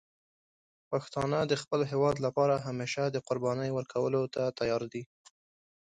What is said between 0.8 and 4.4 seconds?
پښتانه د خپل هېواد لپاره همیشه د قربانی ورکولو